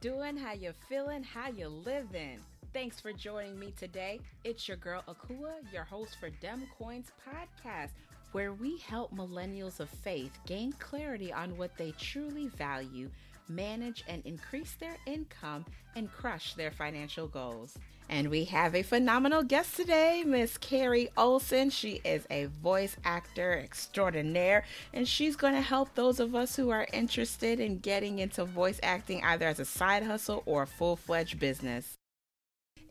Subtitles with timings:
[0.00, 0.36] doing?
[0.36, 1.22] How you feeling?
[1.22, 2.40] How you living?
[2.72, 4.20] Thanks for joining me today.
[4.44, 7.90] It's your girl Akua, your host for Dem Coins Podcast,
[8.32, 13.08] where we help millennials of faith gain clarity on what they truly value,
[13.48, 15.64] manage and increase their income,
[15.94, 17.78] and crush their financial goals.
[18.08, 21.70] And we have a phenomenal guest today, Miss Carrie Olsen.
[21.70, 24.64] She is a voice actor extraordinaire,
[24.94, 28.78] and she's going to help those of us who are interested in getting into voice
[28.82, 31.94] acting either as a side hustle or a full fledged business.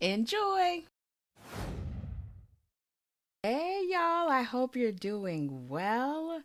[0.01, 0.83] Enjoy!
[3.41, 6.41] Hey, y'all, I hope you're doing well.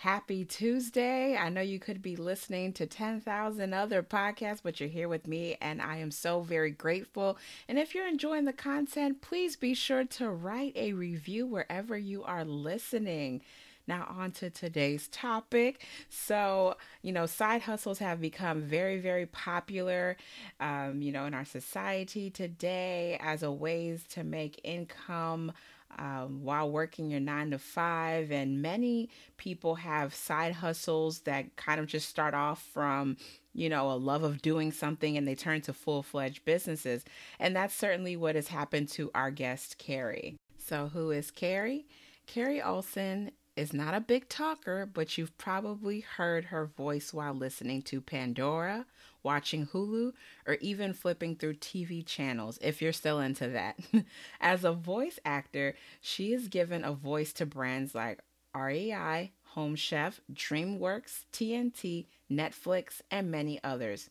[0.00, 1.38] Happy Tuesday.
[1.38, 5.56] I know you could be listening to 10,000 other podcasts, but you're here with me,
[5.58, 7.38] and I am so very grateful.
[7.66, 12.22] And if you're enjoying the content, please be sure to write a review wherever you
[12.24, 13.40] are listening.
[13.86, 15.84] Now, on to today's topic.
[16.08, 20.16] So, you know, side hustles have become very, very popular,
[20.60, 25.52] um, you know, in our society today as a ways to make income
[25.98, 28.30] um, while working your nine to five.
[28.30, 33.16] And many people have side hustles that kind of just start off from,
[33.54, 37.04] you know, a love of doing something and they turn to full fledged businesses.
[37.38, 40.36] And that's certainly what has happened to our guest, Carrie.
[40.58, 41.86] So, who is Carrie?
[42.26, 47.82] Carrie Olsen is not a big talker, but you've probably heard her voice while listening
[47.82, 48.84] to Pandora,
[49.22, 50.12] watching Hulu,
[50.46, 53.78] or even flipping through TV channels if you're still into that.
[54.40, 58.20] As a voice actor, she is given a voice to brands like
[58.54, 64.10] REI, Home Chef, DreamWorks, TNT, Netflix, and many others.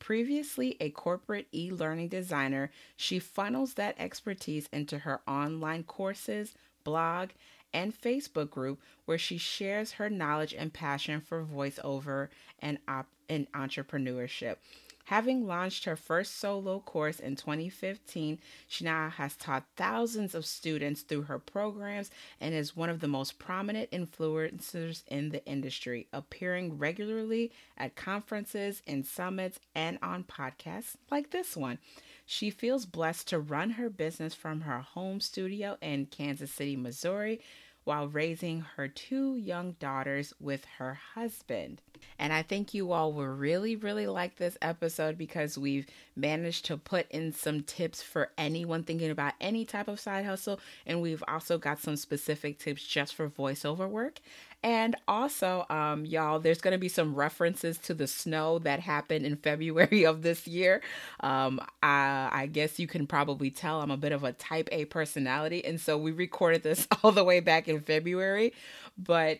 [0.00, 6.54] Previously a corporate e learning designer, she funnels that expertise into her online courses,
[6.84, 7.30] blog,
[7.72, 12.28] and Facebook group where she shares her knowledge and passion for voiceover
[12.60, 14.56] and, op- and entrepreneurship.
[15.04, 18.38] Having launched her first solo course in 2015,
[18.68, 22.10] she now has taught thousands of students through her programs
[22.40, 28.82] and is one of the most prominent influencers in the industry, appearing regularly at conferences
[28.86, 31.78] and summits and on podcasts like this one.
[32.24, 37.40] She feels blessed to run her business from her home studio in Kansas City, Missouri,
[37.82, 41.80] while raising her two young daughters with her husband.
[42.18, 46.76] And I think you all will really, really like this episode because we've managed to
[46.76, 50.60] put in some tips for anyone thinking about any type of side hustle.
[50.86, 54.20] And we've also got some specific tips just for voiceover work.
[54.62, 59.24] And also, um, y'all, there's going to be some references to the snow that happened
[59.24, 60.82] in February of this year.
[61.20, 64.84] Um, I, I guess you can probably tell I'm a bit of a type A
[64.84, 65.64] personality.
[65.64, 68.52] And so we recorded this all the way back in February.
[68.98, 69.38] But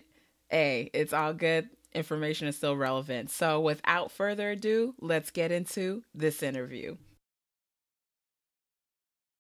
[0.49, 1.69] hey, it's all good.
[1.93, 3.31] Information is still relevant.
[3.31, 6.97] So without further ado, let's get into this interview.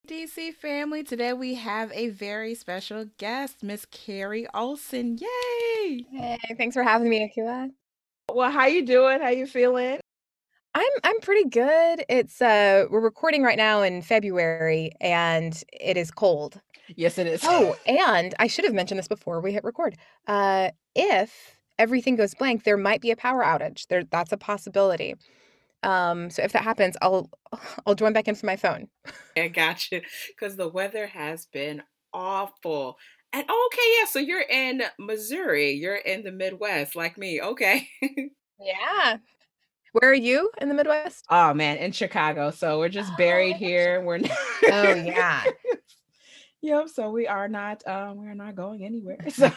[0.08, 5.18] DC family, today we have a very special guest, Miss Carrie Olsen.
[5.18, 6.04] Yay!
[6.10, 7.70] Hey, thanks for having me, Akua.
[8.32, 9.20] Well, how you doing?
[9.20, 10.00] How you feeling?
[10.74, 12.04] I'm I'm pretty good.
[12.08, 16.60] It's uh we're recording right now in February and it is cold.
[16.96, 17.42] Yes, it is.
[17.44, 19.96] Oh, and I should have mentioned this before we hit record.
[20.26, 23.86] Uh if everything goes blank, there might be a power outage.
[23.88, 25.14] There that's a possibility.
[25.82, 27.30] Um, so if that happens, I'll
[27.86, 28.88] I'll join back in from my phone.
[29.36, 30.02] I got you.
[30.28, 31.82] Because the weather has been
[32.12, 32.98] awful.
[33.32, 35.72] And okay, yeah, so you're in Missouri.
[35.72, 37.40] You're in the Midwest, like me.
[37.40, 37.88] Okay.
[38.60, 39.18] yeah.
[39.92, 41.24] Where are you in the Midwest?
[41.30, 42.50] Oh man, in Chicago.
[42.50, 44.02] So we're just buried oh, here.
[44.02, 45.44] We're not Oh yeah.
[46.60, 46.88] yep.
[46.88, 49.18] So we are not um we're not going anywhere.
[49.30, 49.50] So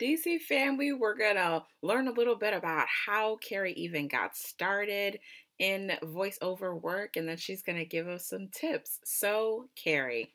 [0.00, 5.18] DC family, we're going to learn a little bit about how Carrie even got started
[5.58, 8.98] in voiceover work, and then she's going to give us some tips.
[9.04, 10.32] So, Carrie,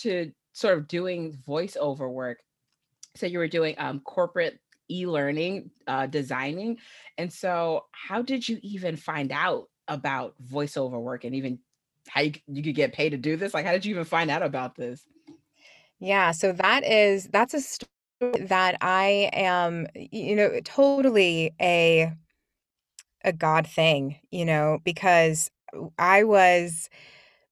[0.00, 2.40] to sort of doing voiceover work,
[3.14, 6.78] so you were doing um, corporate e-learning uh, designing
[7.18, 11.58] and so how did you even find out about voiceover work and even
[12.06, 13.52] how you, you could get paid to do this?
[13.52, 15.04] Like how did you even find out about this?
[15.98, 17.88] Yeah so that is that's a story
[18.20, 22.12] that I am, you know, totally a
[23.24, 25.50] a God thing, you know, because
[25.98, 26.88] I was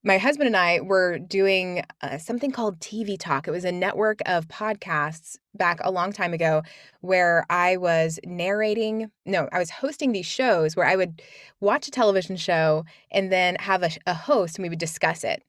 [0.05, 3.49] my husband and I were doing uh, something called TV Talk.
[3.49, 6.63] It was a network of podcasts back a long time ago
[7.01, 11.23] where I was narrating, no, I was hosting these shows where I would
[11.61, 15.43] watch a television show and then have a, a host and we would discuss it.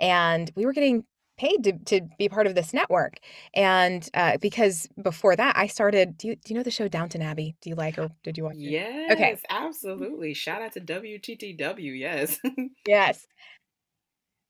[0.00, 1.04] And we were getting
[1.36, 3.18] paid to, to be part of this network.
[3.54, 6.16] And uh, because before that, I started.
[6.16, 7.56] Do you, do you know the show Downton Abbey?
[7.60, 8.70] Do you like or did you watch it?
[8.70, 9.38] Yes, okay.
[9.50, 10.34] absolutely.
[10.34, 11.98] Shout out to WTTW.
[11.98, 12.38] Yes.
[12.86, 13.26] yes.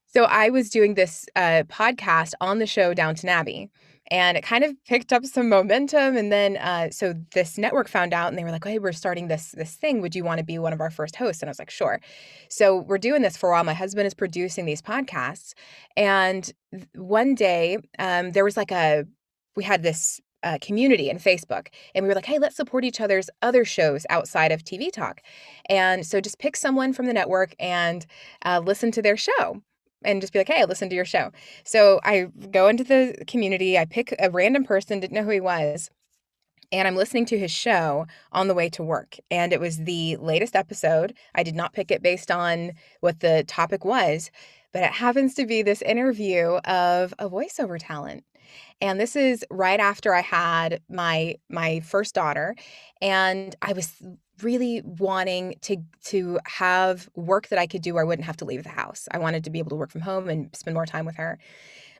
[0.06, 3.70] So I was doing this uh, podcast on the show Downton Abbey
[4.08, 8.12] and it kind of picked up some momentum and then uh, so this network found
[8.12, 10.44] out and they were like hey we're starting this this thing would you want to
[10.44, 12.00] be one of our first hosts and i was like sure
[12.48, 15.54] so we're doing this for a while my husband is producing these podcasts
[15.96, 16.52] and
[16.94, 19.04] one day um, there was like a
[19.56, 21.68] we had this uh, community in Facebook.
[21.94, 25.22] And we were like, hey, let's support each other's other shows outside of TV Talk.
[25.68, 28.06] And so just pick someone from the network and
[28.44, 29.62] uh, listen to their show
[30.04, 31.30] and just be like, hey, I listened to your show.
[31.64, 35.40] So I go into the community, I pick a random person, didn't know who he
[35.40, 35.90] was,
[36.72, 39.16] and I'm listening to his show on the way to work.
[39.30, 41.14] And it was the latest episode.
[41.34, 44.30] I did not pick it based on what the topic was,
[44.72, 48.24] but it happens to be this interview of a voiceover talent.
[48.80, 52.54] And this is right after I had my my first daughter
[53.00, 54.02] and I was
[54.42, 55.76] really wanting to
[56.06, 59.08] to have work that I could do where I wouldn't have to leave the house.
[59.12, 61.38] I wanted to be able to work from home and spend more time with her.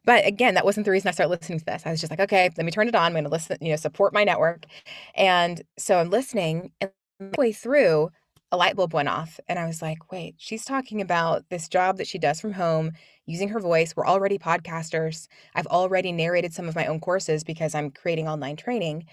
[0.04, 1.82] But again, that wasn't the reason I started listening to this.
[1.86, 3.06] I was just like, okay, let me turn it on.
[3.06, 4.66] I'm going to listen, you know, support my network.
[5.14, 6.90] And so I'm listening and
[7.38, 8.10] way through
[8.52, 11.96] a light bulb went off and I was like, wait, she's talking about this job
[11.98, 12.92] that she does from home
[13.26, 13.96] using her voice.
[13.96, 15.26] We're already podcasters.
[15.54, 19.06] I've already narrated some of my own courses because I'm creating online training.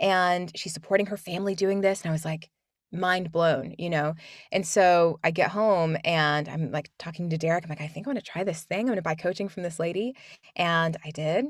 [0.00, 2.02] And she's supporting her family doing this.
[2.02, 2.50] And I was like,
[2.94, 4.14] mind blown, you know?
[4.52, 7.64] And so I get home and I'm like talking to Derek.
[7.64, 8.80] I'm like, I think I want to try this thing.
[8.80, 10.16] I'm going to buy coaching from this lady.
[10.56, 11.46] And I did.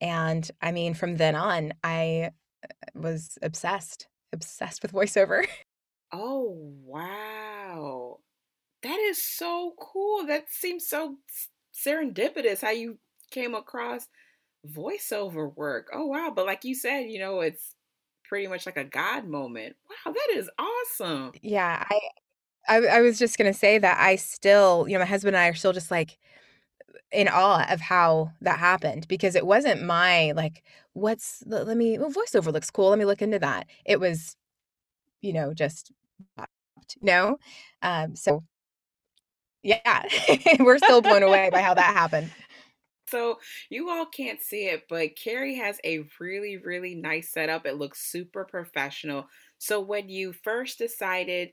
[0.00, 2.30] And I mean, from then on, I
[2.64, 5.46] uh, was obsessed, obsessed with voiceover.
[6.12, 8.20] Oh, wow.
[8.82, 10.24] That is so cool.
[10.26, 11.16] That seems so
[11.74, 12.98] serendipitous how you
[13.32, 14.06] came across
[14.66, 15.88] voiceover work.
[15.92, 16.32] Oh, wow.
[16.34, 17.74] But like you said, you know, it's
[18.28, 19.76] pretty much like a God moment.
[19.88, 21.32] Wow, that is awesome.
[21.42, 22.00] Yeah, I,
[22.68, 25.48] I, I was just gonna say that I still, you know, my husband and I
[25.48, 26.18] are still just like
[27.12, 30.62] in awe of how that happened because it wasn't my like,
[30.92, 32.90] what's let me well, voiceover looks cool.
[32.90, 33.66] Let me look into that.
[33.84, 34.36] It was,
[35.20, 35.92] you know, just
[37.02, 37.38] no.
[37.82, 38.42] Um, so
[39.62, 40.04] yeah,
[40.60, 42.30] we're still blown away by how that happened.
[43.08, 43.38] So
[43.70, 47.64] you all can't see it, but Carrie has a really, really nice setup.
[47.64, 49.28] It looks super professional.
[49.58, 51.50] So when you first decided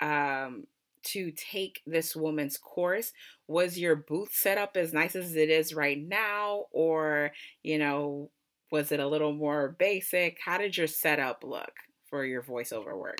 [0.00, 0.64] um,
[1.04, 3.12] to take this woman's course,
[3.48, 6.66] was your booth set up as nice as it is right now?
[6.72, 8.30] Or, you know,
[8.70, 10.38] was it a little more basic?
[10.44, 11.72] How did your setup look
[12.04, 13.18] for your voiceover work?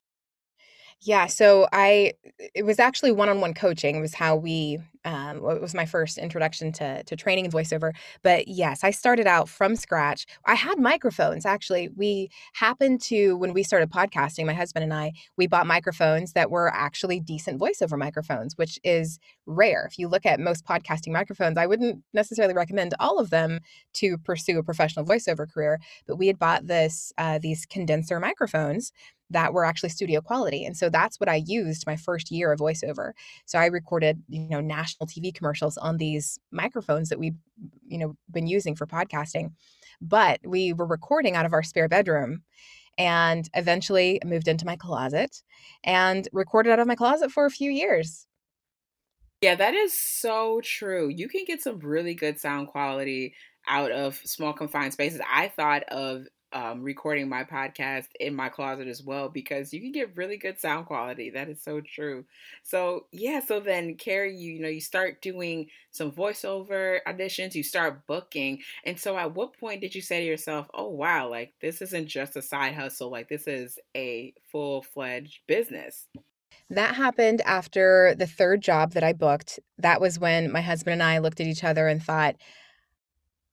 [1.05, 2.13] Yeah, so I
[2.55, 7.03] it was actually one-on-one coaching was how we um it was my first introduction to
[7.03, 7.91] to training and voiceover.
[8.23, 10.27] But yes, I started out from scratch.
[10.47, 11.89] I had microphones actually.
[11.97, 16.53] We happened to when we started podcasting, my husband and I, we bought microphones that
[16.53, 19.87] were actually decent voiceover microphones, which is rare.
[19.91, 23.59] If you look at most podcasting microphones, I wouldn't necessarily recommend all of them
[23.95, 28.93] to pursue a professional voiceover career, but we had bought this uh, these condenser microphones
[29.33, 30.65] that were actually studio quality.
[30.65, 33.13] And so that's what I used my first year of voiceover.
[33.47, 37.37] So I recorded, you know, national TV commercials on these microphones that we've,
[37.87, 39.53] you know, been using for podcasting.
[40.01, 42.43] But we were recording out of our spare bedroom
[42.99, 45.43] and eventually moved into my closet
[45.85, 48.27] and recorded out of my closet for a few years.
[49.41, 51.09] Yeah, that is so true.
[51.09, 53.35] You can get some really good sound quality
[53.67, 55.21] out of small confined spaces.
[55.29, 59.93] I thought of um, recording my podcast in my closet as well because you can
[59.93, 61.31] get really good sound quality.
[61.31, 62.25] That is so true.
[62.63, 67.63] So yeah, so then Carrie, you, you know, you start doing some voiceover auditions, you
[67.63, 71.53] start booking, and so at what point did you say to yourself, "Oh wow, like
[71.61, 76.07] this isn't just a side hustle, like this is a full fledged business"?
[76.71, 79.61] That happened after the third job that I booked.
[79.79, 82.37] That was when my husband and I looked at each other and thought,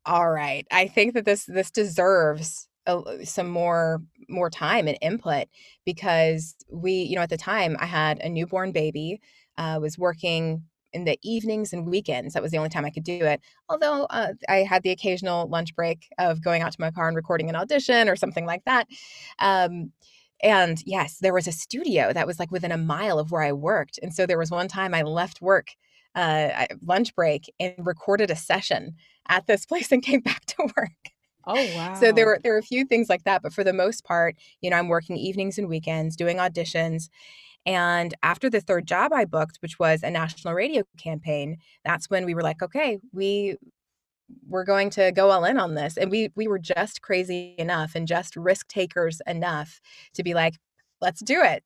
[0.05, 5.47] all right, I think that this this deserves a, some more more time and input
[5.85, 9.19] because we you know at the time i had a newborn baby
[9.57, 12.33] uh, was working in the evenings and weekends.
[12.33, 13.41] That was the only time i could do it.
[13.67, 17.15] Although uh, i had the occasional lunch break of going out to my car and
[17.15, 18.87] recording an audition or something like that.
[19.39, 19.91] Um,
[20.41, 23.51] and yes there was a studio that was like within a mile of where i
[23.51, 23.99] worked.
[24.01, 25.69] And so there was one time i left work
[26.15, 28.95] uh, lunch break and recorded a session
[29.27, 31.11] at this place and came back to work
[31.49, 31.89] Oh wow.
[31.93, 34.35] So there were there were a few things like that, but for the most part,
[34.61, 37.09] you know, I'm working evenings and weekends doing auditions.
[37.65, 42.25] And after the third job I booked, which was a national radio campaign, that's when
[42.25, 43.57] we were like, okay, we
[44.47, 45.97] we're going to go all in on this.
[45.97, 49.81] And we we were just crazy enough and just risk takers enough
[50.15, 50.55] to be like,
[51.01, 51.63] let's do it.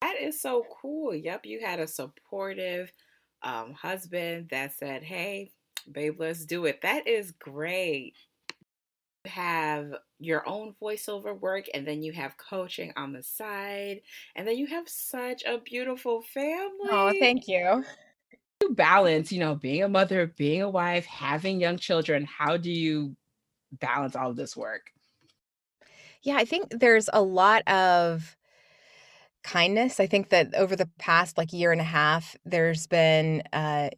[0.00, 1.14] That is so cool.
[1.14, 2.92] Yep, you had a supportive
[3.42, 5.52] um, husband that said, "Hey,
[5.90, 8.16] babe, let's do it." That is great.
[9.28, 14.00] You have your own voiceover work, and then you have coaching on the side,
[14.34, 16.88] and then you have such a beautiful family.
[16.90, 17.84] Oh, thank you.
[18.62, 22.24] You balance, you know, being a mother, being a wife, having young children.
[22.24, 23.14] How do you
[23.72, 24.92] balance all of this work?
[26.22, 28.34] Yeah, I think there's a lot of
[29.48, 29.98] kindness.
[29.98, 33.88] I think that over the past like year and a half, there's been uh,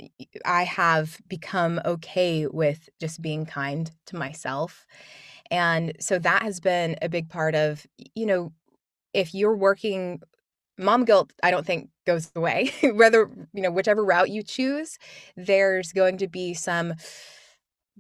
[0.45, 4.87] I have become okay with just being kind to myself.
[5.51, 8.53] And so that has been a big part of, you know,
[9.13, 10.21] if you're working
[10.79, 12.73] mom guilt, I don't think goes away.
[12.95, 14.99] Whether, you know, whichever route you choose,
[15.37, 16.95] there's going to be some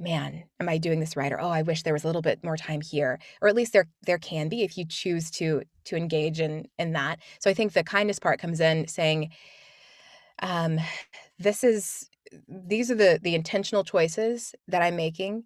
[0.00, 1.32] man, am I doing this right?
[1.32, 3.20] Or, oh, I wish there was a little bit more time here.
[3.42, 6.92] Or at least there there can be if you choose to to engage in in
[6.94, 7.20] that.
[7.38, 9.30] So I think the kindness part comes in saying,
[10.42, 10.78] um,
[11.38, 12.08] this is
[12.48, 15.44] these are the the intentional choices that I'm making.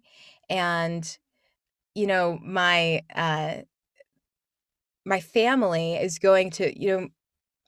[0.49, 1.17] And,
[1.95, 3.57] you know, my uh
[5.05, 7.07] my family is going to, you know,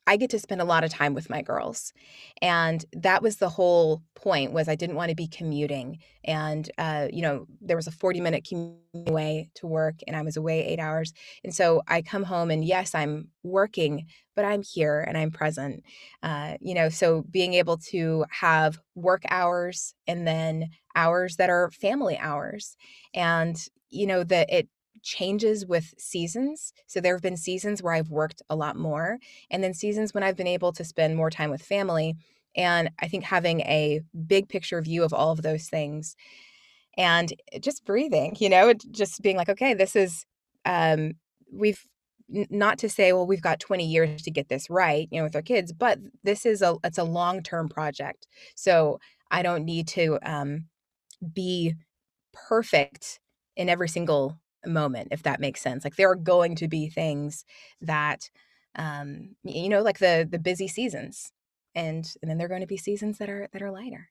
[0.08, 1.94] I get to spend a lot of time with my girls,
[2.42, 7.22] and that was the whole point was I didn't wanna be commuting, and, uh, you
[7.22, 11.14] know, there was a forty-minute commute away to work, and I was away 8 hours,
[11.44, 15.84] and so I come home and, yes, I'm working, but I'm here and I'm present,
[16.24, 21.70] uh, you know, so being able to have work hours and then hours that are
[21.72, 22.78] family hours,
[23.14, 23.58] and,
[23.90, 24.70] you know, that it
[25.08, 29.64] changes with seasons, so there have been seasons where I've worked a lot more, and
[29.64, 32.16] then seasons when I've been able to spend more time with family.
[32.56, 36.16] And I think having a big picture view of all of those things
[36.98, 40.26] and just breathing, you know, just being like, okay, this is,
[40.66, 41.14] um,
[41.52, 41.86] we've
[42.30, 45.36] not to say, well, we've got 20 years to get this right, you know, with
[45.36, 48.28] our kids, but this is a, it's a long-term project.
[48.56, 49.00] So
[49.32, 50.66] I don't need to, um,
[51.34, 51.76] be
[52.34, 53.20] perfect
[53.56, 55.84] in every single moment, if that makes sense.
[55.84, 57.46] Like there are going to be things
[57.82, 58.30] that
[58.76, 61.32] um you know, like the the busy seasons.
[61.76, 64.10] And and then there are going to be seasons that are that are lighter.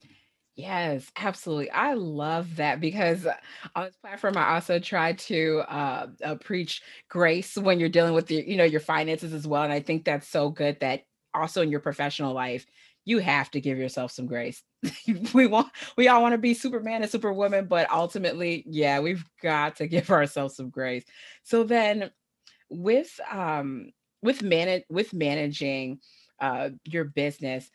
[0.55, 1.71] Yes, absolutely.
[1.71, 3.27] I love that because
[3.75, 8.31] on this platform, I also try to uh, uh, preach grace when you're dealing with
[8.31, 9.65] your, you know, your finances as well.
[9.65, 11.03] And I think that's so good that
[11.35, 12.65] also in your professional life,
[13.07, 14.63] you have to give yourself some grace.
[15.33, 19.77] we want, we all want to be Superman and Superwoman, but ultimately, yeah, we've got
[19.77, 21.05] to give ourselves some grace.
[21.45, 22.11] So then,
[22.69, 26.01] with um, with manage with managing
[26.41, 27.71] uh, your business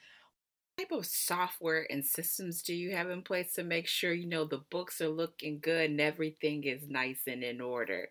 [0.76, 4.28] what type of software and systems do you have in place to make sure you
[4.28, 8.08] know the books are looking good and everything is nice and in order?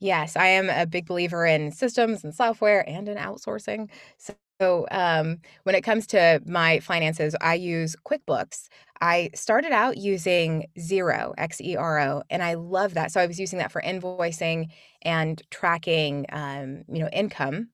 [0.00, 3.90] Yes, I am a big believer in systems and software and in outsourcing.
[4.16, 8.68] So, um, when it comes to my finances, I use QuickBooks.
[9.00, 13.12] I started out using Xero, X-E-R-O, and I love that.
[13.12, 14.70] So I was using that for invoicing
[15.02, 17.68] and tracking, um, you know, income.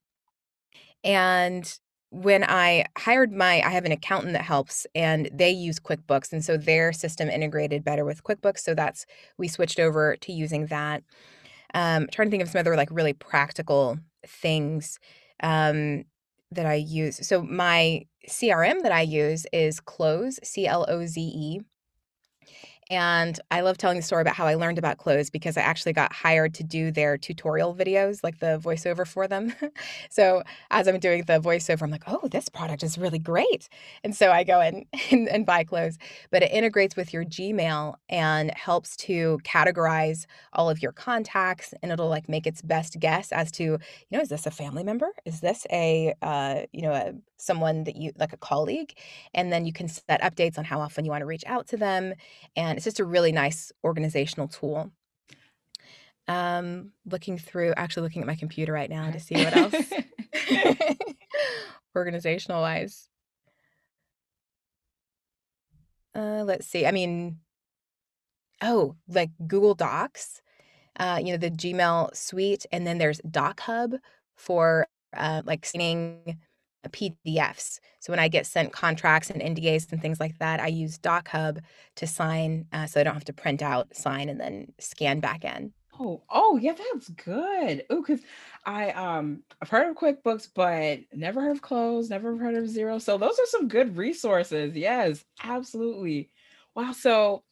[1.04, 1.78] And
[2.10, 6.44] when I hired my I have an accountant that helps, and they use QuickBooks, and
[6.44, 9.04] so their system integrated better with QuickBooks, so that's
[9.38, 11.02] we switched over to using that.
[11.74, 14.98] Um, trying to think of some other, like, really practical things,
[15.42, 16.04] um,
[16.54, 17.26] that I use.
[17.26, 21.60] So my CRM that I use is Cloze, C-L-O-Z-E.
[22.90, 25.92] And I love telling the story about how I learned about Cloze because I actually
[25.92, 29.54] got hired to do their tutorial videos, like the voiceover for them.
[30.10, 33.68] so as I'm doing the voiceover, I'm like, oh, this product is really great.
[34.02, 35.98] And so I go in and, and buy Cloze.
[36.30, 41.90] But it integrates with your Gmail and helps to categorize all of your contacts and
[41.90, 43.78] it'll like make its best guess as to, you
[44.10, 45.10] know, is this a family member?
[45.24, 48.94] Is this a uh, you know, a someone that you like a colleague?
[49.32, 51.76] And then you can set updates on how often you want to reach out to
[51.76, 52.14] them
[52.56, 54.90] and it's just a really nice organizational tool.
[56.26, 59.74] Um, looking through actually looking at my computer right now to see what else
[61.96, 63.08] organizational wise.
[66.14, 66.86] Uh, let's see.
[66.86, 67.38] I mean,
[68.62, 70.42] oh, like Google Docs,
[70.98, 73.98] uh, you know, the Gmail suite, and then there's DocHub
[74.36, 74.86] for
[75.16, 76.38] uh, like sending
[76.90, 77.80] PDFs.
[78.00, 81.60] So when I get sent contracts and NDAs and things like that, I use DocHub
[81.96, 85.44] to sign, uh, so I don't have to print out, sign, and then scan back
[85.44, 85.72] in.
[85.98, 87.84] Oh, oh yeah, that's good.
[87.88, 88.20] Oh, because
[88.66, 93.00] I um I've heard of QuickBooks, but never heard of Cloze, never heard of Xero.
[93.00, 94.74] So those are some good resources.
[94.74, 96.30] Yes, absolutely.
[96.74, 96.92] Wow.
[96.92, 97.44] So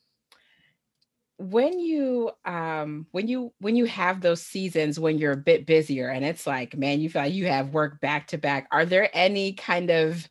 [1.50, 6.08] when you um when you when you have those seasons when you're a bit busier
[6.08, 9.10] and it's like man you feel like you have work back to back are there
[9.12, 10.28] any kind of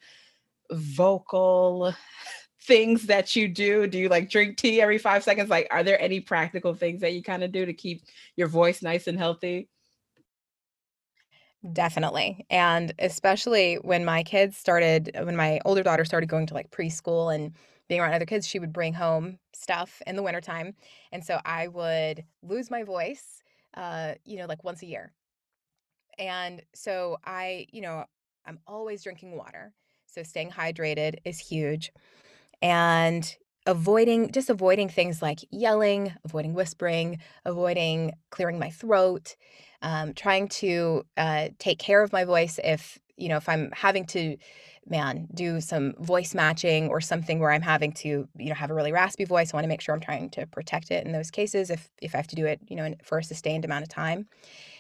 [0.72, 1.94] vocal
[2.64, 3.88] things that you do?
[3.88, 5.50] Do you like drink tea every five seconds?
[5.50, 8.04] Like are there any practical things that you kind of do to keep
[8.36, 9.68] your voice nice and healthy
[11.74, 12.46] Definitely.
[12.50, 17.34] And especially when my kids started, when my older daughter started going to like preschool
[17.34, 17.54] and
[17.88, 20.74] being around other kids, she would bring home stuff in the wintertime.
[21.12, 23.44] And so I would lose my voice,
[23.76, 25.14] uh, you know, like once a year.
[26.18, 28.06] And so I, you know,
[28.46, 29.74] I'm always drinking water.
[30.08, 31.92] So staying hydrated is huge.
[32.62, 33.36] And
[33.68, 39.36] avoiding just avoiding things like yelling, avoiding whispering, avoiding clearing my throat,
[39.82, 44.06] um, trying to uh, take care of my voice if you know if I'm having
[44.08, 44.38] to
[44.88, 48.74] man do some voice matching or something where I'm having to you know have a
[48.74, 51.30] really raspy voice I want to make sure I'm trying to protect it in those
[51.30, 53.90] cases if if I have to do it you know for a sustained amount of
[53.90, 54.28] time.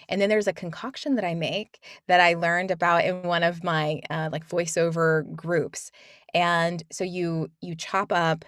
[0.10, 3.64] And then there's a concoction that I make that I learned about in one of
[3.64, 5.92] my uh, like voiceover groups.
[6.34, 8.46] And so you you chop up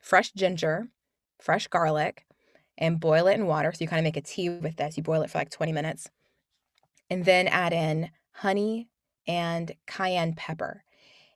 [0.00, 0.88] fresh ginger,
[1.40, 2.24] fresh garlic,
[2.78, 3.72] and boil it in water.
[3.72, 4.96] So you kind of make a tea with this.
[4.96, 6.08] You boil it for like 20 minutes.
[7.10, 8.88] And then add in honey
[9.26, 10.82] and cayenne pepper.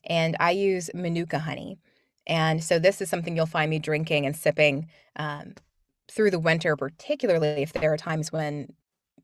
[0.05, 1.79] And I use Manuka honey.
[2.27, 5.55] And so this is something you'll find me drinking and sipping um,
[6.11, 8.73] through the winter, particularly if there are times when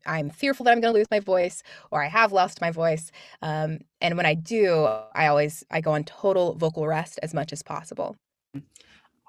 [0.05, 3.11] I'm fearful that I'm going to lose my voice or I have lost my voice.
[3.41, 7.51] Um, and when I do, I always I go on total vocal rest as much
[7.51, 8.15] as possible.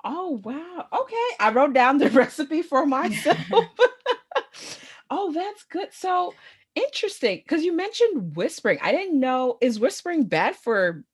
[0.08, 0.86] Oh, wow.
[0.92, 1.28] Okay.
[1.40, 3.36] I wrote down the recipe for myself.
[5.10, 5.92] oh, that's good.
[5.92, 6.34] So
[6.76, 8.78] interesting because you mentioned whispering.
[8.80, 11.04] I didn't know is whispering bad for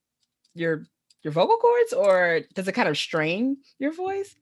[0.53, 0.85] your
[1.23, 4.35] your vocal cords or does it kind of strain your voice?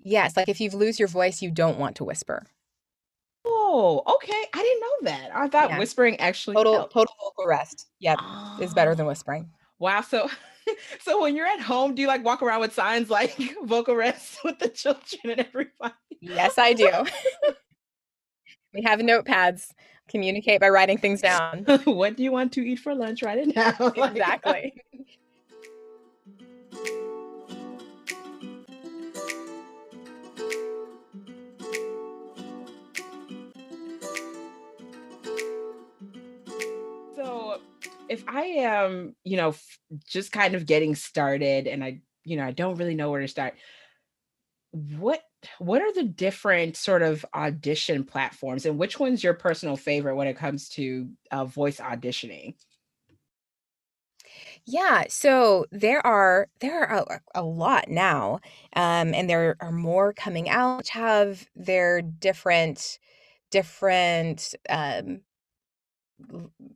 [0.00, 2.46] Yes, like if you lose your voice, you don't want to whisper.
[3.44, 4.44] Oh, okay.
[4.54, 5.36] I didn't know that.
[5.36, 5.78] I thought Yeah.
[5.78, 6.92] whispering actually Total helped.
[6.92, 7.86] total vocal rest.
[8.00, 8.20] Yep,
[8.58, 8.94] is better oh.
[8.94, 9.50] than Oh, whispering.
[9.78, 10.00] wow.
[10.00, 10.28] So
[11.00, 14.38] so when you're at home, do you like walk around with signs like vocal rest
[14.44, 15.94] with the children and everybody?
[16.20, 16.90] Yes, I do.
[18.74, 19.68] We have notepads.
[20.08, 21.64] Communicate by writing things down.
[21.84, 23.22] what do you want to eat for lunch?
[23.22, 23.92] Write it down.
[23.96, 24.74] Exactly.
[38.12, 39.54] If I am, you know,
[40.06, 43.28] just kind of getting started and I, you know, I don't really know where to
[43.28, 43.54] start,
[44.72, 45.22] what
[45.58, 50.28] what are the different sort of audition platforms and which one's your personal favorite when
[50.28, 52.54] it comes to uh, voice auditioning?
[54.64, 58.40] Yeah, so there are there are a, a lot now,
[58.76, 62.98] um, and there are more coming out which have their different
[63.50, 65.22] different um,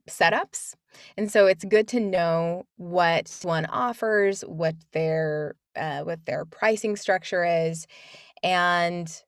[0.09, 0.75] setups,
[1.17, 6.97] and so it's good to know what one offers, what their uh, what their pricing
[6.97, 7.87] structure is,
[8.43, 9.23] and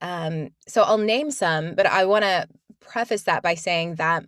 [0.00, 2.46] um, so I'll name some, but I want to
[2.80, 4.24] preface that by saying that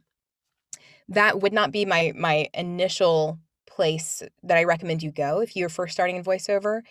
[1.08, 5.68] that would not be my my initial place that I recommend you go if you're
[5.68, 6.82] first starting in voiceover,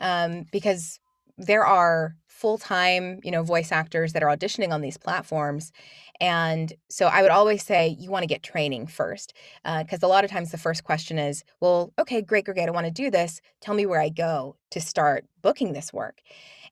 [0.00, 1.00] um, because
[1.36, 5.72] there are full-time, you know, voice actors that are auditioning on these platforms,
[6.20, 9.32] and so I would always say you want to get training first,
[9.64, 12.68] uh, because a lot of times the first question is, "Well, okay, great, great, great,
[12.68, 13.40] I want to do this.
[13.60, 16.20] Tell me where I go to start booking this work."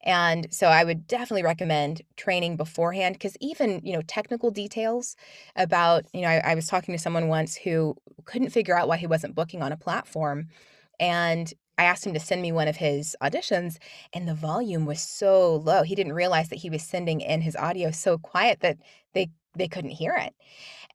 [0.04, 5.16] And so I would definitely recommend training beforehand because even, you know, technical details
[5.56, 8.98] about, you know, I, I was talking to someone once who couldn't figure out why
[8.98, 10.48] he wasn't booking on a platform.
[11.00, 13.76] And I asked him to send me one of his auditions,
[14.12, 15.82] and the volume was so low.
[15.82, 18.78] He didn't realize that he was sending in his audio so quiet that
[19.14, 20.34] they they couldn't hear it.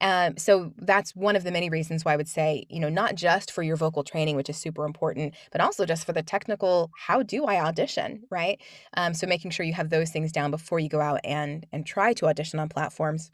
[0.00, 3.14] Um, so that's one of the many reasons why I would say, you know, not
[3.14, 6.90] just for your vocal training, which is super important, but also just for the technical,
[6.96, 8.60] how do I audition, right?
[8.96, 11.86] Um, so making sure you have those things down before you go out and and
[11.86, 13.30] try to audition on platforms.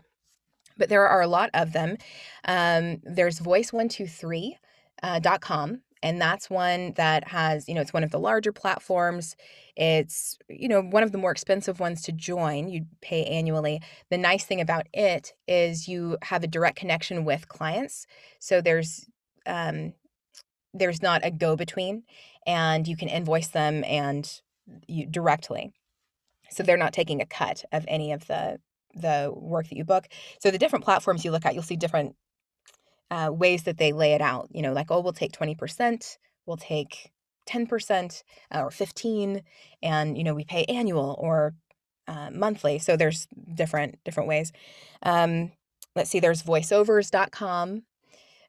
[0.77, 1.97] But there are a lot of them.
[2.45, 4.53] Um, there's voice123
[5.03, 9.37] uh, com and that's one that has you know it's one of the larger platforms.
[9.77, 13.81] It's you know one of the more expensive ones to join you pay annually.
[14.11, 18.07] The nice thing about it is you have a direct connection with clients
[18.39, 19.07] so there's
[19.47, 19.95] um,
[20.75, 22.05] there's not a go between
[22.47, 24.41] and you can invoice them and
[24.87, 25.73] you directly.
[26.51, 28.61] So they're not taking a cut of any of the
[28.95, 30.09] the work that you book.
[30.41, 32.17] So the different platforms you look at you'll see different
[33.11, 34.49] uh, ways that they lay it out.
[34.53, 37.11] You know, like, oh, we'll take 20%, we'll take
[37.49, 38.23] 10%
[38.55, 39.43] uh, or 15
[39.83, 41.55] and you know we pay annual or
[42.07, 44.53] uh, monthly so there's different different ways
[45.03, 45.51] um,
[45.97, 47.83] let's see there's voiceovers.com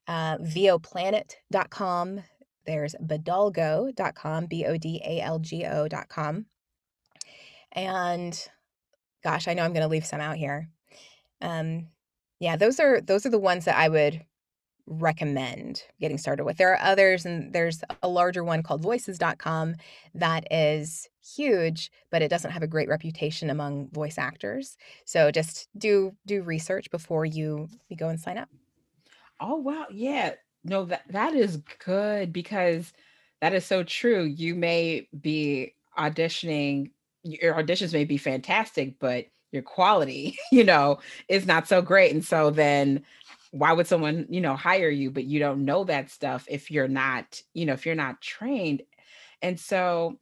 [0.07, 2.21] uh, voplanet.com
[2.65, 6.45] there's bodalgo.com b-o-d-a-l-g-o.com
[7.71, 8.47] and
[9.23, 10.69] gosh i know i'm going to leave some out here
[11.41, 11.87] um,
[12.39, 14.23] yeah those are those are the ones that i would
[14.89, 16.57] recommend getting started with.
[16.57, 19.75] There are others, and there's a larger one called voices.com
[20.15, 24.77] that is huge, but it doesn't have a great reputation among voice actors.
[25.05, 28.49] So just do do research before you, you go and sign up.
[29.39, 29.85] Oh wow.
[29.91, 30.33] Yeah.
[30.63, 32.91] No, that that is good because
[33.41, 34.23] that is so true.
[34.23, 36.91] You may be auditioning,
[37.23, 42.13] your auditions may be fantastic, but your quality, you know, is not so great.
[42.13, 43.03] And so then
[43.51, 46.87] why would someone you know hire you but you don't know that stuff if you're
[46.87, 48.83] not you know if you're not trained?
[49.41, 50.19] And so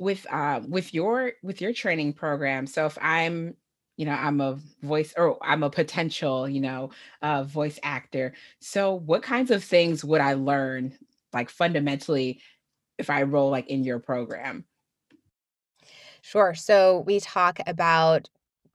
[0.00, 3.54] with uh with your with your training program so if i'm
[3.98, 8.94] you know i'm a voice or i'm a potential you know uh voice actor so
[8.94, 10.96] what kinds of things would i learn
[11.34, 12.40] like fundamentally
[12.98, 14.64] if i roll like in your program?
[16.22, 18.28] Sure so we talk about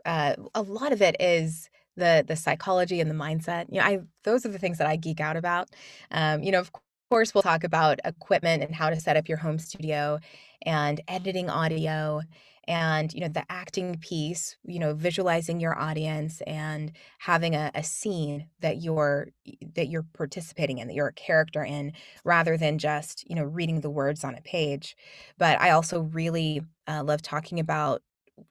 [0.05, 3.65] uh, a lot of it is the the psychology and the mindset.
[3.71, 5.69] You know, I those are the things that I geek out about.
[6.11, 6.71] Um, you know, of
[7.09, 10.19] course, we'll talk about equipment and how to set up your home studio
[10.65, 12.21] and editing audio
[12.67, 17.83] and you know the acting piece you know visualizing your audience and having a, a,
[17.83, 19.27] scene that you're
[19.75, 23.81] that you're participating in that you're a character in rather than just you know reading
[23.81, 24.95] the words on a page
[25.37, 28.01] but i also really uh, love talking about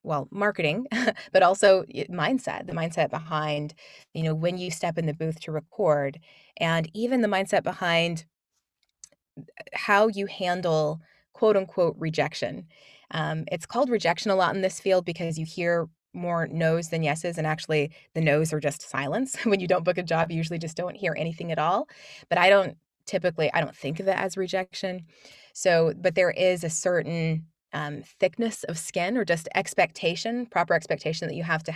[0.03, 0.87] well marketing
[1.33, 3.75] but also mindset the mindset behind
[4.15, 6.19] you know when you step in the booth to record
[6.59, 8.25] and even the mindset behind
[9.39, 9.43] uh,
[9.75, 11.01] how you handle
[11.35, 12.67] quote unquote rejection.
[13.11, 17.03] Um, it's called rejection a lot in this field because you hear more no's than
[17.03, 19.37] yeses and actually the no's are just silence.
[19.45, 21.89] When you don't book a job you usually just don't hear anything at all
[22.29, 25.05] but i don't typically i don't think of it as rejection.
[25.53, 31.29] So but there is a certain um, thickness of skin or just expectation, proper expectation
[31.29, 31.73] that you have to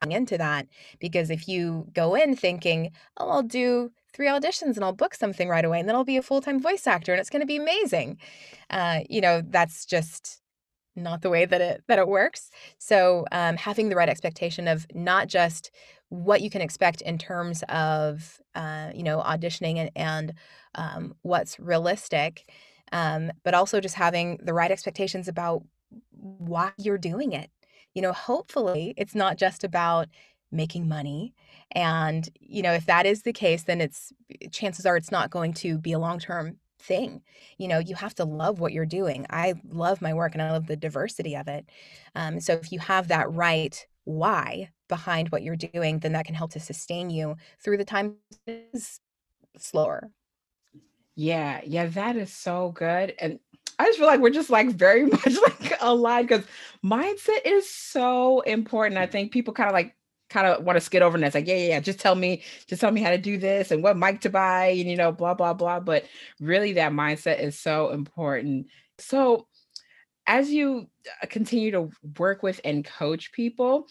[0.00, 0.66] hang into that.
[1.00, 5.48] Because if you go in thinking, oh, I'll do three auditions and I'll book something
[5.48, 7.46] right away and then I'll be a full time voice actor and it's going to
[7.46, 8.18] be amazing,
[8.70, 10.40] uh, you know, that's just
[10.96, 12.50] not the way that it that it works.
[12.78, 15.70] So um, having the right expectation of not just
[16.08, 20.34] what you can expect in terms of uh, you know auditioning and, and
[20.74, 22.50] um, what's realistic
[22.92, 25.62] um, but also just having the right expectations about
[26.10, 27.50] why you're doing it.
[27.94, 30.08] You know, hopefully it's not just about
[30.52, 31.34] making money.
[31.72, 34.12] And, you know, if that is the case, then it's
[34.52, 37.22] chances are it's not going to be a long term thing.
[37.58, 39.26] You know, you have to love what you're doing.
[39.30, 41.66] I love my work and I love the diversity of it.
[42.14, 46.34] Um, so if you have that right why behind what you're doing, then that can
[46.34, 49.00] help to sustain you through the times
[49.56, 50.10] slower.
[51.16, 53.14] Yeah, yeah, that is so good.
[53.18, 53.38] And
[53.78, 56.44] I just feel like we're just like very much like aligned because
[56.84, 58.98] mindset is so important.
[58.98, 59.96] I think people kind of like
[60.30, 62.42] kind of want to skid over and it's like, yeah, yeah, yeah, just tell me,
[62.66, 65.12] just tell me how to do this and what mic to buy and you know,
[65.12, 65.80] blah, blah, blah.
[65.80, 66.04] But
[66.40, 68.66] really that mindset is so important.
[68.98, 69.46] So
[70.26, 70.88] as you
[71.22, 73.88] uh, continue to work with and coach people,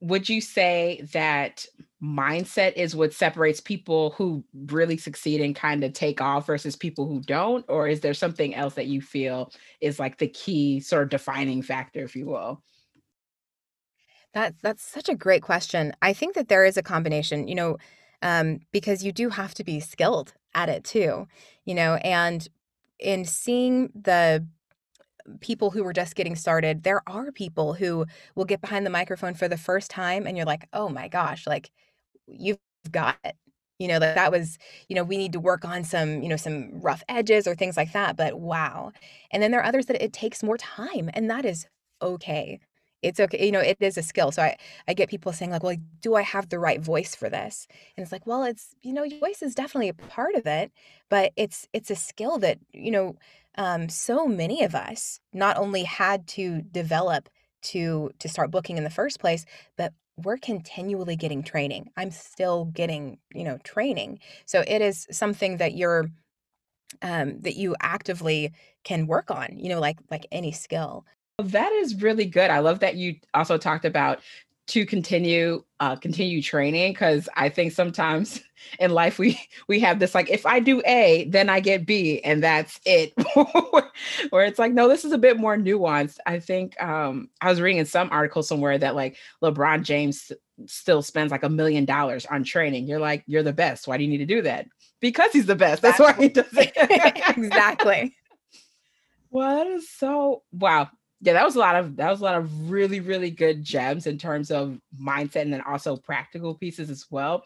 [0.00, 1.64] would you say that
[2.02, 7.06] mindset is what separates people who really succeed and kind of take off versus people
[7.06, 11.02] who don't or is there something else that you feel is like the key sort
[11.02, 12.62] of defining factor if you will?
[14.32, 15.92] That that's such a great question.
[16.00, 17.76] I think that there is a combination you know
[18.22, 21.26] um, because you do have to be skilled at it too
[21.64, 22.48] you know and
[22.98, 24.46] in seeing the
[25.40, 29.34] people who were just getting started, there are people who will get behind the microphone
[29.34, 31.70] for the first time and you're like, oh my gosh, like
[32.38, 32.58] you've
[32.90, 33.36] got it.
[33.78, 36.36] You know, that that was, you know, we need to work on some, you know,
[36.36, 38.14] some rough edges or things like that.
[38.16, 38.92] But wow.
[39.30, 41.66] And then there are others that it takes more time, and that is
[42.02, 42.60] okay.
[43.02, 43.46] It's okay.
[43.46, 44.30] You know, it is a skill.
[44.32, 47.30] So I, I get people saying, like, well, do I have the right voice for
[47.30, 47.66] this?
[47.96, 50.70] And it's like, well, it's, you know, your voice is definitely a part of it,
[51.08, 53.16] but it's it's a skill that, you know,
[53.56, 57.28] um, so many of us not only had to develop
[57.62, 59.44] to to start booking in the first place
[59.76, 61.90] but we're continually getting training.
[61.96, 64.20] I'm still getting you know training.
[64.46, 66.10] So it is something that you're
[67.02, 68.52] um, that you actively
[68.84, 71.06] can work on you know like like any skill.
[71.38, 72.50] That is really good.
[72.50, 74.20] I love that you also talked about
[74.70, 78.40] to continue uh continue training because I think sometimes
[78.78, 82.20] in life we we have this like if I do A, then I get B
[82.22, 83.12] and that's it.
[84.30, 86.18] Where it's like, no, this is a bit more nuanced.
[86.26, 90.30] I think um I was reading in some article somewhere that like LeBron James
[90.66, 92.86] still spends like a million dollars on training.
[92.86, 93.88] You're like, you're the best.
[93.88, 94.66] Why do you need to do that?
[95.00, 95.82] Because he's the best.
[95.82, 96.72] That's why he does it.
[97.36, 98.14] exactly.
[99.30, 100.90] Well, that is so wow.
[101.22, 104.06] Yeah, that was a lot of that was a lot of really, really good gems
[104.06, 107.44] in terms of mindset and then also practical pieces as well.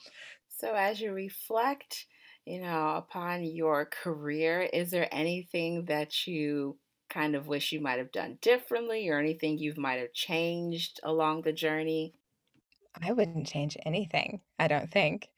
[0.48, 2.06] So as you reflect,
[2.46, 6.78] you know, upon your career, is there anything that you
[7.10, 11.42] kind of wish you might have done differently or anything you might have changed along
[11.42, 12.14] the journey?
[13.00, 15.30] I wouldn't change anything, I don't think.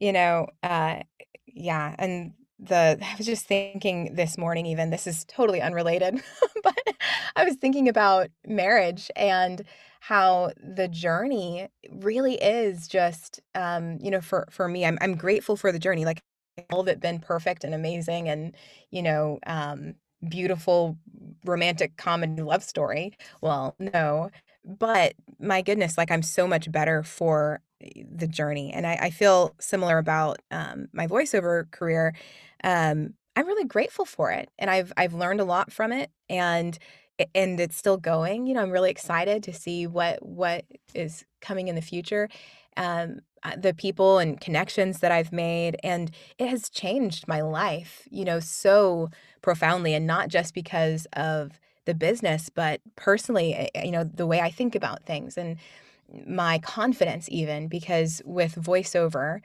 [0.00, 1.02] You know, uh,
[1.46, 6.22] yeah, and the I was just thinking this morning even, this is totally unrelated,
[6.64, 6.78] but
[7.36, 9.62] I was thinking about marriage and
[10.00, 15.56] how the journey really is just um, you know, for for me, I'm I'm grateful
[15.56, 16.04] for the journey.
[16.04, 16.20] Like
[16.70, 18.54] all of it been perfect and amazing and,
[18.90, 19.94] you know, um,
[20.28, 20.98] beautiful
[21.44, 23.16] romantic comedy love story.
[23.40, 24.30] Well, no,
[24.64, 28.72] but my goodness, like I'm so much better for eh, the journey.
[28.72, 32.14] And I, I feel similar about um, my voiceover career.
[32.64, 36.78] Um, I'm really grateful for it, and I've I've learned a lot from it, and
[37.34, 38.46] and it's still going.
[38.46, 42.28] You know, I'm really excited to see what what is coming in the future.
[42.76, 48.06] Um, uh, the people and connections that I've made, and it has changed my life.
[48.10, 49.08] You know, so
[49.42, 54.26] profoundly, and not just because of the business, but personally, eh, eh, you know, the
[54.26, 55.56] way I think about things and
[56.26, 59.40] my confidence, even because with voiceover,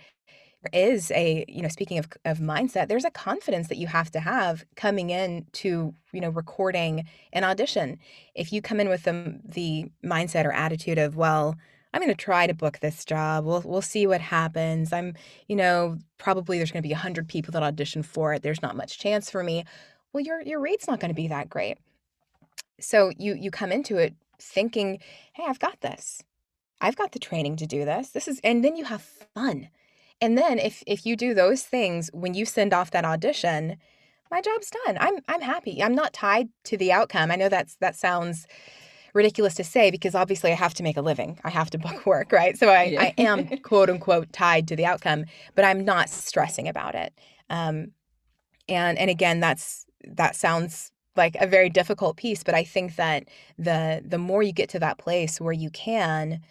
[0.74, 4.20] is a you know speaking of of mindset there's a confidence that you have to
[4.20, 7.98] have coming in to you know recording an audition
[8.36, 11.56] if you come in with the the mindset or attitude of well
[11.94, 13.46] I'm going to try to book this job.
[13.46, 14.92] We'll we'll see what happens.
[14.92, 15.14] I'm,
[15.48, 18.44] you know, probably there's going to be 100 people that audition for it.
[18.44, 19.64] There's not much chance for me.
[20.12, 21.78] Well, your your rate's not going to be that great.
[22.82, 25.00] So you you come into it thinking,
[25.34, 26.22] "Hey, I've got this.
[26.82, 28.10] I've got the training to do this.
[28.10, 29.02] This is and then you have
[29.36, 29.70] fun.
[30.22, 33.78] And then if if you do those things when you send off that audition,
[34.32, 34.98] my job's done.
[35.00, 35.82] I'm I'm happy.
[35.84, 37.32] I'm not tied to the outcome.
[37.32, 38.48] I know that's that sounds
[39.14, 41.40] ridiculous to say because obviously I have to make a living.
[41.44, 42.58] I have to book work, right?
[42.58, 43.02] So I, yeah.
[43.02, 45.26] I am quote unquote tied to the outcome,
[45.56, 47.14] but I'm not stressing about it.
[47.50, 47.92] Um,
[48.68, 53.24] and and again, that's that sounds like a very difficult piece but i think that
[53.58, 56.42] the the more you get to that place where you can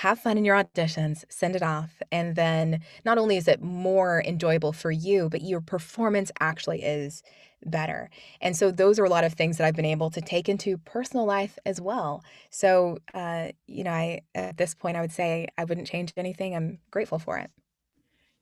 [0.00, 4.22] have fun in your auditions send it off and then not only is it more
[4.26, 7.22] enjoyable for you but your performance actually is
[7.64, 10.48] better and so those are a lot of things that i've been able to take
[10.48, 15.12] into personal life as well so uh, you know i at this point i would
[15.12, 17.50] say i wouldn't change anything i'm grateful for it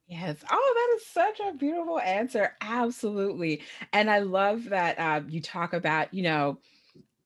[0.07, 0.45] Yes.
[0.51, 2.55] Oh, that is such a beautiful answer.
[2.61, 3.63] Absolutely.
[3.93, 6.59] And I love that uh, you talk about, you know,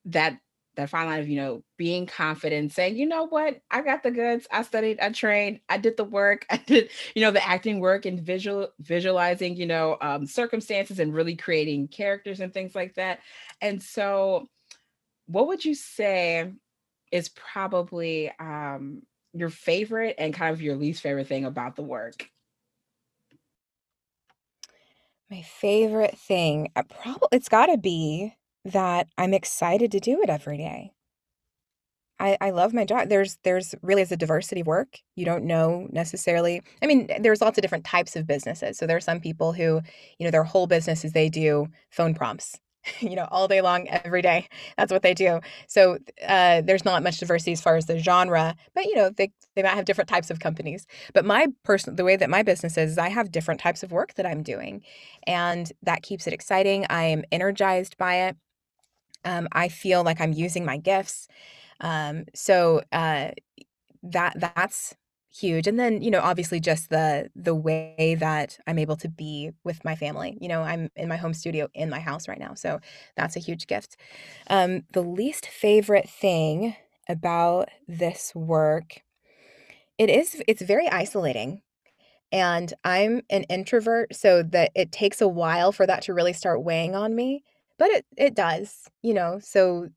[0.06, 0.40] that
[0.78, 4.12] that fine line of, you know, being confident, saying, you know what, I got the
[4.12, 4.46] goods.
[4.50, 8.06] I studied, I trained, I did the work, I did, you know, the acting work
[8.06, 13.20] and visual visualizing, you know, um, circumstances and really creating characters and things like that.
[13.60, 14.48] And so,
[15.26, 16.52] what would you say
[17.10, 19.02] is probably um,
[19.34, 22.30] your favorite and kind of your least favorite thing about the work?
[25.28, 28.32] My favorite thing, uh, probably it's gotta be
[28.72, 30.92] that I'm excited to do it every day.
[32.20, 33.08] I I love my job.
[33.08, 34.98] There's there's really is a diversity of work.
[35.16, 36.62] You don't know necessarily.
[36.82, 38.78] I mean, there's lots of different types of businesses.
[38.78, 39.80] So there are some people who,
[40.18, 42.58] you know, their whole business is they do phone prompts.
[43.00, 44.48] you know, all day long, every day.
[44.76, 45.40] That's what they do.
[45.66, 49.30] So uh, there's not much diversity as far as the genre, but you know, they
[49.56, 50.86] they might have different types of companies.
[51.14, 53.92] But my person, the way that my business is, is I have different types of
[53.92, 54.82] work that I'm doing,
[55.26, 56.86] and that keeps it exciting.
[56.88, 58.36] I am energized by it.
[59.28, 61.28] Um, I feel like I'm using my gifts.
[61.80, 63.32] Um, so uh,
[64.02, 64.94] that that's
[65.30, 69.50] huge and then you know obviously just the the way that i'm able to be
[69.62, 72.54] with my family you know i'm in my home studio in my house right now
[72.54, 72.80] so
[73.16, 73.96] that's a huge gift
[74.48, 76.74] um the least favorite thing
[77.08, 79.02] about this work
[79.98, 81.62] it is it's very isolating
[82.32, 86.62] and i'm an introvert so that it takes a while for that to really start
[86.64, 87.44] weighing on me
[87.78, 89.88] but it it does you know so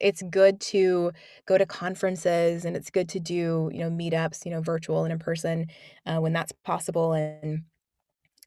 [0.00, 1.12] it's good to
[1.46, 5.12] go to conferences and it's good to do you know meetups you know virtual and
[5.12, 5.66] in person
[6.06, 7.64] uh, when that's possible and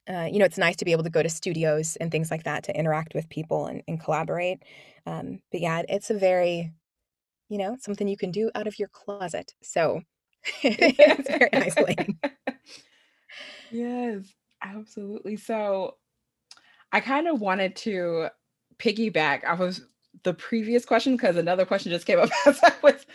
[0.08, 2.44] uh, you know it's nice to be able to go to studios and things like
[2.44, 4.62] that to interact with people and, and collaborate
[5.06, 6.72] um, but yeah it's a very
[7.50, 9.54] you know, something you can do out of your closet.
[9.62, 10.02] So
[10.62, 12.18] it's very isolating.
[13.70, 15.36] Yes, absolutely.
[15.36, 15.96] So
[16.92, 18.30] I kind of wanted to
[18.78, 19.80] piggyback off of
[20.24, 23.06] the previous question because another question just came up as I was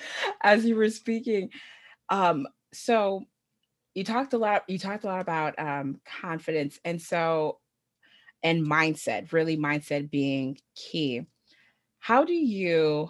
[0.41, 1.49] as you were speaking.
[2.09, 3.23] Um, so
[3.93, 7.59] you talked a lot, you talked a lot about um confidence and so
[8.41, 11.25] and mindset, really mindset being key.
[11.99, 13.09] How do you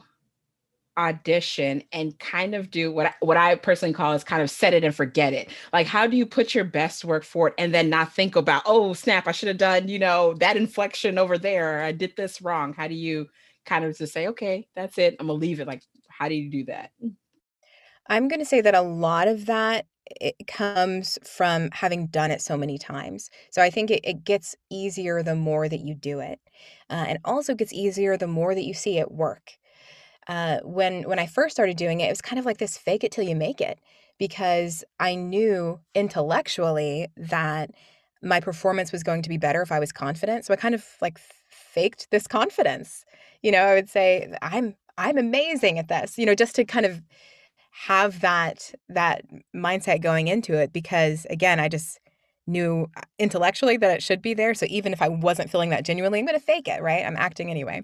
[0.98, 4.74] audition and kind of do what I, what I personally call is kind of set
[4.74, 5.50] it and forget it.
[5.72, 8.94] Like how do you put your best work forward and then not think about, oh
[8.94, 11.82] snap, I should have done, you know, that inflection over there.
[11.82, 12.74] I did this wrong.
[12.74, 13.28] How do you
[13.66, 15.16] kind of just say, okay, that's it.
[15.20, 15.68] I'm gonna leave it.
[15.68, 16.92] Like, how do you do that?
[18.08, 19.86] I'm going to say that a lot of that
[20.20, 23.30] it comes from having done it so many times.
[23.52, 26.40] So I think it, it gets easier the more that you do it.
[26.90, 29.54] Uh, and also gets easier the more that you see it work
[30.28, 33.04] uh, when when I first started doing it, it was kind of like this fake
[33.04, 33.80] it till you make it
[34.18, 37.72] because I knew intellectually that
[38.22, 40.46] my performance was going to be better if I was confident.
[40.46, 43.06] So I kind of like faked this confidence.
[43.42, 46.18] You know, I would say I'm I'm amazing at this.
[46.18, 47.02] You know, just to kind of
[47.72, 49.24] have that that
[49.56, 52.00] mindset going into it because again, I just
[52.48, 54.54] knew uh, intellectually that it should be there.
[54.54, 57.06] So even if I wasn't feeling that genuinely, I'm going to fake it, right?
[57.06, 57.84] I'm acting anyway.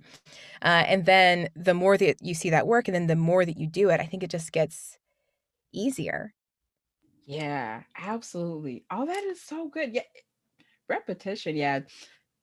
[0.61, 3.57] Uh, and then the more that you see that work and then the more that
[3.57, 4.97] you do it, I think it just gets
[5.73, 6.33] easier.
[7.25, 8.85] Yeah, absolutely.
[8.89, 9.93] All that is so good.
[9.93, 10.01] Yeah,
[10.87, 11.55] repetition.
[11.55, 11.81] Yeah,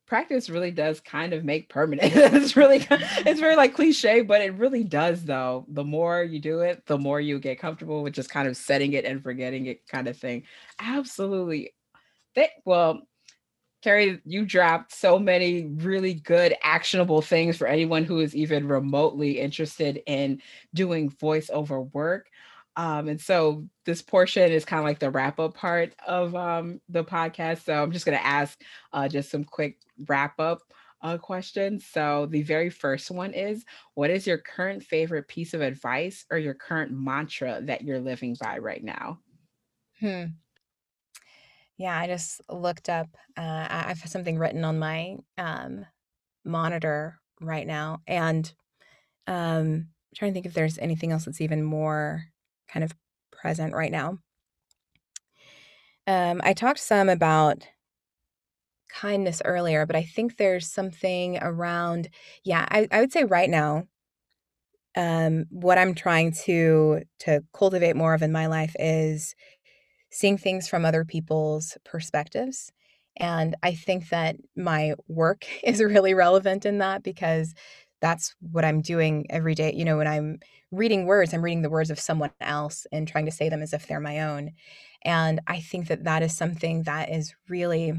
[0.06, 2.12] practice really does kind of make permanent.
[2.16, 5.66] it's really, it's very like cliche, but it really does though.
[5.68, 8.92] The more you do it, the more you get comfortable with just kind of setting
[8.92, 10.44] it and forgetting it kind of thing.
[10.78, 11.72] Absolutely
[12.64, 13.02] well,
[13.82, 19.38] Carrie, you dropped so many really good, actionable things for anyone who is even remotely
[19.38, 20.42] interested in
[20.74, 22.28] doing voiceover work.
[22.76, 26.80] Um, and so this portion is kind of like the wrap up part of um,
[26.88, 27.64] the podcast.
[27.64, 28.60] So I'm just going to ask
[28.92, 30.60] uh, just some quick wrap up
[31.02, 31.86] uh, questions.
[31.86, 36.38] So the very first one is What is your current favorite piece of advice or
[36.38, 39.20] your current mantra that you're living by right now?
[40.00, 40.24] Hmm.
[41.78, 43.08] Yeah, I just looked up.
[43.36, 45.84] Uh, I have something written on my um,
[46.44, 48.50] monitor right now, and
[49.26, 52.24] um, trying to think if there's anything else that's even more
[52.68, 52.94] kind of
[53.32, 54.18] present right now.
[56.06, 57.66] Um, I talked some about
[58.88, 62.08] kindness earlier, but I think there's something around.
[62.44, 63.86] Yeah, I, I would say right now,
[64.96, 69.34] um, what I'm trying to to cultivate more of in my life is
[70.16, 72.72] seeing things from other people's perspectives.
[73.18, 77.54] And I think that my work is really relevant in that because
[78.00, 79.72] that's what I'm doing every day.
[79.74, 80.38] You know, when I'm
[80.70, 83.74] reading words, I'm reading the words of someone else and trying to say them as
[83.74, 84.52] if they're my own.
[85.04, 87.92] And I think that that is something that is really,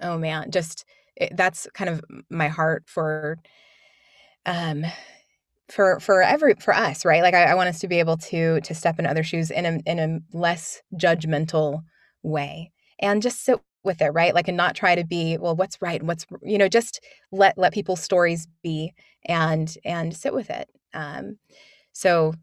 [0.00, 0.84] oh man, just
[1.16, 3.38] it, that's kind of my heart for
[4.46, 4.84] um
[5.72, 7.22] for for every for us right?
[7.22, 9.64] Like I, I, want us to be able to to step in other shoes in
[9.64, 11.82] a in a less judgmental
[12.22, 12.70] way.
[13.00, 14.34] And just sit with it right?
[14.34, 17.00] Like and not try to be well what's right and what's you know just
[17.32, 18.92] let let people's stories be
[19.24, 20.68] and and sit with it.
[20.92, 21.38] Um
[21.92, 22.34] so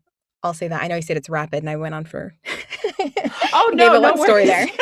[0.41, 0.81] i'll say that.
[0.81, 2.33] I know you said it's rapid and i went on for
[3.53, 4.67] oh no no story there.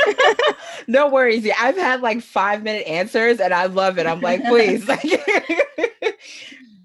[0.90, 1.44] No worries.
[1.44, 4.08] Yeah, i've had like five minute answers and i love it.
[4.08, 4.90] I'm like please.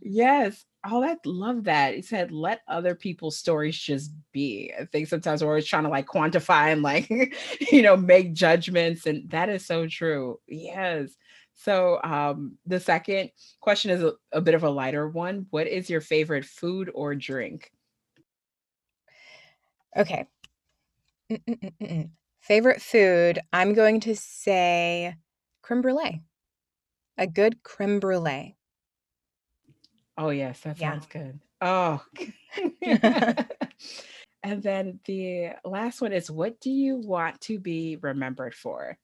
[0.05, 1.95] Yes Oh, I love that.
[1.95, 4.73] He said, let other people's stories just be.
[4.79, 7.09] I think sometimes we're always trying to like quantify and like,
[7.73, 9.07] you know, make judgments.
[9.07, 10.41] And that is so true.
[10.49, 11.11] Yes.
[11.55, 15.47] So um the second question is a, a bit of a lighter one.
[15.51, 17.71] What is your favorite food or drink?
[19.97, 20.27] Okay.
[21.31, 22.11] Mm-mm-mm-mm.
[22.41, 25.17] Favorite food, I'm going to say
[25.63, 26.23] creme brulee.
[27.19, 28.57] A good creme brulee.
[30.19, 30.93] Oh, yes, that Yeah.
[30.93, 31.41] sounds good.
[31.61, 32.03] Oh.
[34.45, 38.99] And then the last one is what do you want to be remembered for?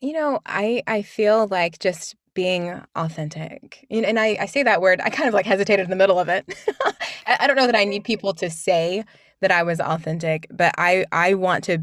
[0.00, 3.86] You know, I I feel like just being authentic.
[3.90, 6.18] And and I I say that word, I kind of like hesitated in the middle
[6.18, 6.44] of it.
[7.26, 9.04] I I don't know that I need people to say
[9.40, 11.78] that I was authentic, but I I want to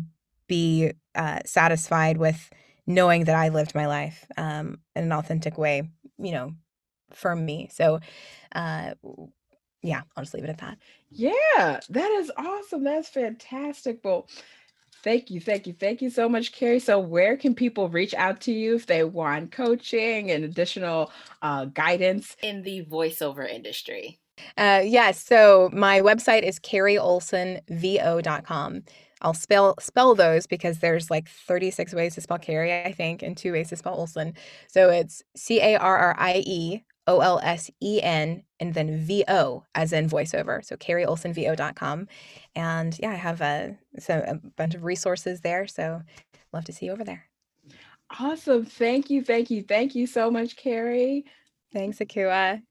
[0.47, 2.49] be uh, satisfied with
[2.89, 6.51] knowing that I lived my life um, in an authentic way, you know,
[7.13, 7.69] for me.
[7.71, 7.99] So,
[8.53, 8.95] uh,
[9.81, 10.77] yeah, I'll just leave it at that.
[11.09, 12.83] Yeah, that is awesome.
[12.83, 14.01] That's fantastic.
[14.03, 14.27] Well,
[15.01, 16.79] Thank you, thank you, thank you so much, Carrie.
[16.79, 21.11] So, where can people reach out to you if they want coaching and additional
[21.41, 24.19] uh, guidance in the voiceover industry?
[24.57, 24.85] Uh, yes.
[24.85, 28.83] Yeah, so my website is carrieolsenvo.com.
[29.21, 33.35] I'll spell spell those because there's like 36 ways to spell Carrie, I think, and
[33.35, 34.33] two ways to spell Olsen.
[34.67, 38.97] So it's C A R R I E O L S E N and then
[38.97, 40.63] V O as in voiceover.
[40.63, 42.07] So carrieolsenvo.com.
[42.55, 45.67] And yeah, I have a, so a bunch of resources there.
[45.67, 46.01] So
[46.53, 47.25] love to see you over there.
[48.19, 48.65] Awesome.
[48.65, 49.23] Thank you.
[49.23, 49.63] Thank you.
[49.63, 51.25] Thank you so much, Carrie.
[51.71, 52.61] Thanks, Akua.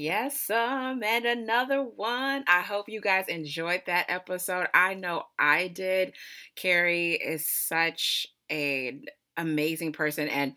[0.00, 2.44] Yes, um, and another one.
[2.46, 4.68] I hope you guys enjoyed that episode.
[4.72, 6.14] I know I did.
[6.54, 10.54] Carrie is such an amazing person and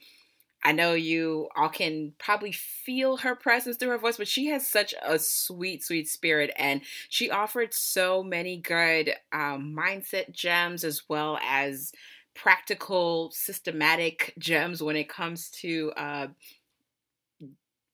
[0.63, 4.67] I know you all can probably feel her presence through her voice, but she has
[4.67, 6.51] such a sweet, sweet spirit.
[6.57, 11.93] And she offered so many good um, mindset gems as well as
[12.35, 16.27] practical, systematic gems when it comes to uh,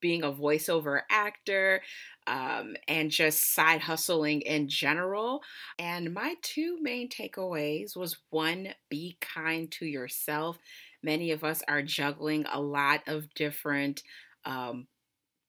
[0.01, 1.81] being a voiceover actor,
[2.27, 5.41] um, and just side hustling in general.
[5.79, 10.57] And my two main takeaways was one, be kind to yourself.
[11.01, 14.03] Many of us are juggling a lot of different
[14.45, 14.87] um,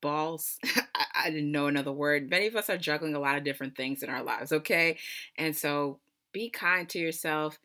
[0.00, 0.58] balls.
[0.64, 2.30] I, I didn't know another word.
[2.30, 4.98] Many of us are juggling a lot of different things in our lives, okay?
[5.36, 5.98] And so
[6.32, 7.58] be kind to yourself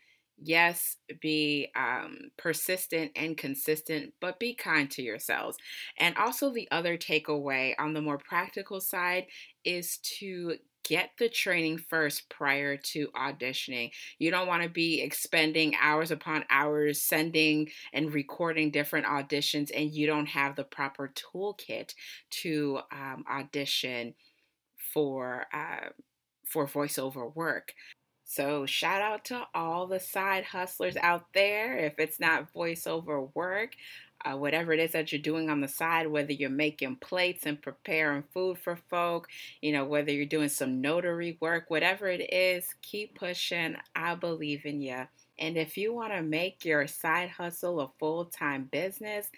[0.43, 5.57] yes, be um, persistent and consistent, but be kind to yourselves.
[5.97, 9.27] And also, the other takeaway on the more practical side
[9.63, 13.91] is to get the training first prior to auditioning.
[14.19, 19.91] You don't want to be expending hours upon hours sending and recording different auditions, and
[19.91, 21.93] you don't have the proper toolkit
[22.41, 24.13] to um, audition
[24.93, 25.89] for uh,
[26.45, 27.73] for voiceover work.
[28.33, 31.77] So, shout out to all the side hustlers out there.
[31.77, 33.75] If it's not voiceover work,
[34.25, 37.61] uh, whatever it is that you're doing on the side, whether you're making plates and
[37.61, 39.27] preparing food for folk,
[39.61, 43.75] you know, whether you're doing some notary work, whatever it is, keep pushing.
[43.95, 45.03] I believe in you.
[45.37, 49.29] And if you want to make your side hustle a full time business,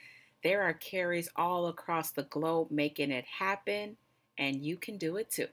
[0.42, 3.98] there are carries all across the globe making it happen,
[4.38, 5.48] and you can do it too.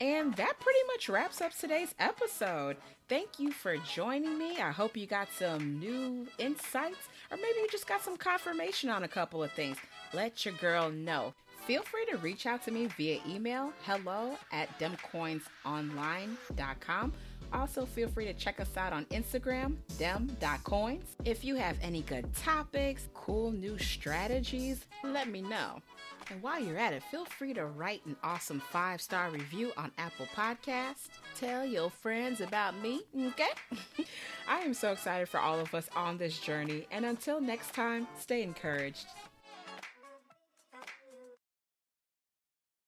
[0.00, 2.76] And that pretty much wraps up today's episode.
[3.08, 4.60] Thank you for joining me.
[4.60, 9.04] I hope you got some new insights, or maybe you just got some confirmation on
[9.04, 9.78] a couple of things.
[10.12, 11.32] Let your girl know.
[11.66, 17.12] Feel free to reach out to me via email hello at demcoinsonline.com.
[17.52, 21.16] Also, feel free to check us out on Instagram, dem.coins.
[21.24, 25.80] If you have any good topics, cool new strategies, let me know.
[26.30, 29.92] And while you're at it, feel free to write an awesome five star review on
[29.96, 31.08] Apple Podcasts.
[31.36, 33.50] Tell your friends about me, okay?
[34.48, 36.86] I am so excited for all of us on this journey.
[36.90, 39.06] And until next time, stay encouraged.